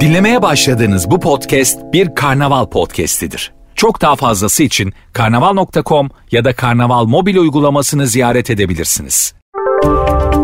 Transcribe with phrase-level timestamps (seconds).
[0.00, 3.52] Dinlemeye başladığınız bu podcast bir karnaval podcastidir.
[3.74, 9.34] Çok daha fazlası için karnaval.com ya da karnaval mobil uygulamasını ziyaret edebilirsiniz.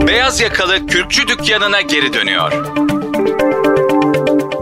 [0.07, 2.53] Beyaz yakalı kürkçü dükkanına geri dönüyor.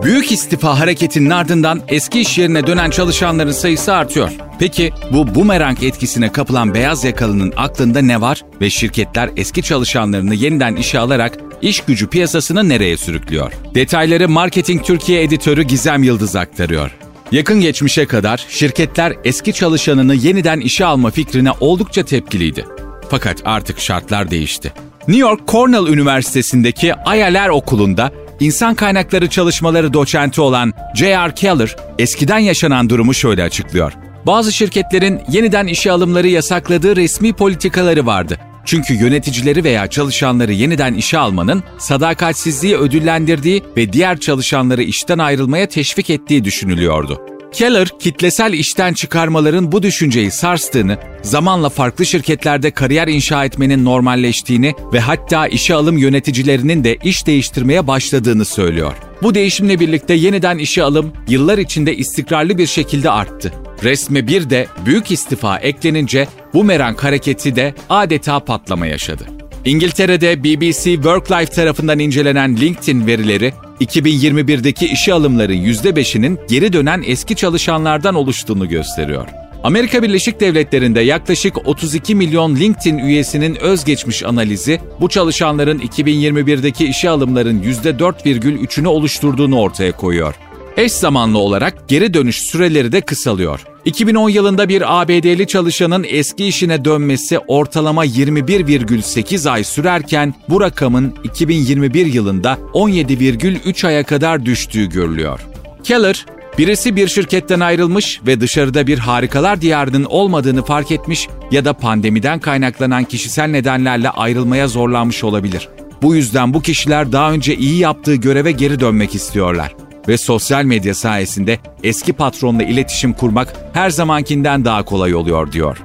[0.05, 4.31] Büyük istifa hareketinin ardından eski iş yerine dönen çalışanların sayısı artıyor.
[4.59, 10.77] Peki bu bumerang etkisine kapılan beyaz yakalının aklında ne var ve şirketler eski çalışanlarını yeniden
[10.77, 13.53] işe alarak iş gücü piyasasını nereye sürüklüyor?
[13.75, 16.91] Detayları Marketing Türkiye editörü Gizem Yıldız aktarıyor.
[17.33, 22.65] Yakın geçmişe kadar şirketler eski çalışanını yeniden işe alma fikrine oldukça tepkiliydi.
[23.11, 24.73] Fakat artık şartlar değişti.
[25.09, 31.35] New York Cornell Üniversitesi'ndeki Ayaler Okulu'nda insan kaynakları çalışmaları doçenti olan J.R.
[31.35, 33.93] Keller eskiden yaşanan durumu şöyle açıklıyor.
[34.27, 38.39] Bazı şirketlerin yeniden işe alımları yasakladığı resmi politikaları vardı.
[38.65, 46.11] Çünkü yöneticileri veya çalışanları yeniden işe almanın sadakatsizliği ödüllendirdiği ve diğer çalışanları işten ayrılmaya teşvik
[46.11, 47.21] ettiği düşünülüyordu.
[47.55, 55.01] Keller, kitlesel işten çıkarmaların bu düşünceyi sarstığını, zamanla farklı şirketlerde kariyer inşa etmenin normalleştiğini ve
[55.01, 58.95] hatta işe alım yöneticilerinin de iş değiştirmeye başladığını söylüyor.
[59.23, 63.53] Bu değişimle birlikte yeniden işe alım yıllar içinde istikrarlı bir şekilde arttı.
[63.83, 69.25] Resme bir de büyük istifa eklenince bu merak hareketi de adeta patlama yaşadı.
[69.65, 78.15] İngiltere'de BBC Worklife tarafından incelenen LinkedIn verileri 2021'deki işe alımların %5'inin geri dönen eski çalışanlardan
[78.15, 79.44] oluştuğunu gösteriyor.
[79.65, 87.63] Amerika Birleşik Devletleri'nde yaklaşık 32 milyon LinkedIn üyesinin özgeçmiş analizi bu çalışanların 2021'deki işe alımların
[87.63, 90.35] %4,3'ünü oluşturduğunu ortaya koyuyor.
[90.77, 93.61] Eş zamanlı olarak geri dönüş süreleri de kısalıyor.
[93.85, 102.07] 2010 yılında bir ABD'li çalışanın eski işine dönmesi ortalama 21,8 ay sürerken bu rakamın 2021
[102.07, 105.41] yılında 17,3 aya kadar düştüğü görülüyor.
[105.85, 106.27] Keller,
[106.59, 112.41] birisi bir şirketten ayrılmış ve dışarıda bir harikalar diyarının olmadığını fark etmiş ya da pandemiden
[112.41, 115.69] kaynaklanan kişisel nedenlerle ayrılmaya zorlanmış olabilir.
[116.03, 119.75] Bu yüzden bu kişiler daha önce iyi yaptığı göreve geri dönmek istiyorlar
[120.09, 125.79] ve sosyal medya sayesinde eski patronla iletişim kurmak her zamankinden daha kolay oluyor diyor.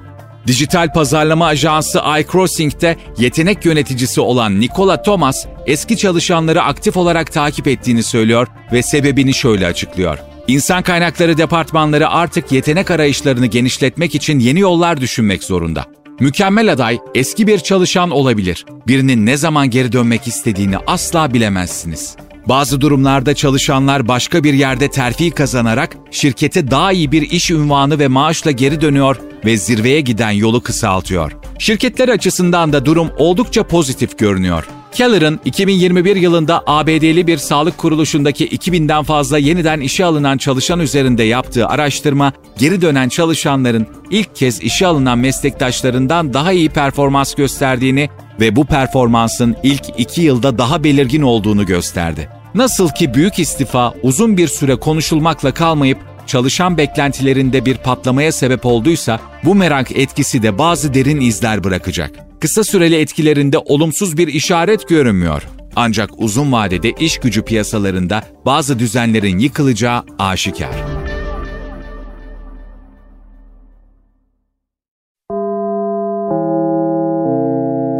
[0.47, 8.03] Dijital pazarlama ajansı iCrossing'de yetenek yöneticisi olan Nikola Thomas eski çalışanları aktif olarak takip ettiğini
[8.03, 10.28] söylüyor ve sebebini şöyle açıklıyor.
[10.50, 15.86] İnsan kaynakları departmanları artık yetenek arayışlarını genişletmek için yeni yollar düşünmek zorunda.
[16.20, 18.66] Mükemmel aday eski bir çalışan olabilir.
[18.88, 22.16] Birinin ne zaman geri dönmek istediğini asla bilemezsiniz.
[22.48, 28.08] Bazı durumlarda çalışanlar başka bir yerde terfi kazanarak şirkete daha iyi bir iş ünvanı ve
[28.08, 31.32] maaşla geri dönüyor ve zirveye giden yolu kısaltıyor.
[31.59, 34.78] Şirketler açısından da durum oldukça pozitif görünüyor.
[34.92, 41.68] Keller'ın 2021 yılında ABD'li bir sağlık kuruluşundaki 2000'den fazla yeniden işe alınan çalışan üzerinde yaptığı
[41.68, 48.66] araştırma, geri dönen çalışanların ilk kez işe alınan meslektaşlarından daha iyi performans gösterdiğini ve bu
[48.66, 52.30] performansın ilk iki yılda daha belirgin olduğunu gösterdi.
[52.56, 59.20] Nasıl ki büyük istifa uzun bir süre konuşulmakla kalmayıp çalışan beklentilerinde bir patlamaya sebep olduysa
[59.44, 62.28] bu merak etkisi de bazı derin izler bırakacak.
[62.42, 65.48] Kısa süreli etkilerinde olumsuz bir işaret görünmüyor.
[65.76, 70.76] Ancak uzun vadede iş gücü piyasalarında bazı düzenlerin yıkılacağı aşikar.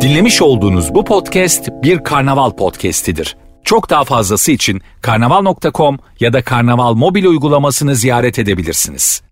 [0.02, 3.38] Dinlemiş olduğunuz bu podcast bir karnaval podcastidir.
[3.64, 9.29] Çok daha fazlası için karnaval.com ya da karnaval mobil uygulamasını ziyaret edebilirsiniz.